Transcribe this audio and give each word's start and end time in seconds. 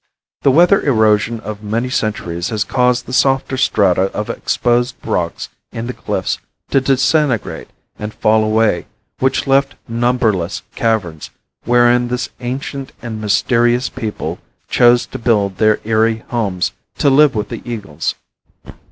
The 0.41 0.49
weather 0.49 0.81
erosion 0.81 1.39
of 1.41 1.61
many 1.61 1.91
centuries 1.91 2.49
has 2.49 2.63
caused 2.63 3.05
the 3.05 3.13
softer 3.13 3.55
strata 3.55 4.11
of 4.15 4.31
exposed 4.31 4.95
rocks 5.05 5.49
in 5.71 5.85
the 5.85 5.93
cliffs 5.93 6.39
to 6.71 6.81
disintegrate 6.81 7.67
and 7.99 8.11
fall 8.11 8.43
away, 8.43 8.87
which 9.19 9.45
left 9.45 9.75
numberless 9.87 10.63
caverns 10.73 11.29
wherein 11.65 12.07
this 12.07 12.29
ancient 12.39 12.93
and 13.03 13.21
mysterious 13.21 13.89
people 13.89 14.39
chose 14.69 15.05
to 15.05 15.19
build 15.19 15.57
their 15.57 15.79
eyrie 15.85 16.23
homes 16.29 16.71
to 16.97 17.11
live 17.11 17.35
with 17.35 17.49
the 17.49 17.61
eagles. 17.63 18.15